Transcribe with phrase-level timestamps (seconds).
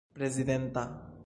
[0.13, 1.11] prezidenta